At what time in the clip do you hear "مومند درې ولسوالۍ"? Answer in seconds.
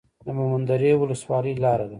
0.37-1.53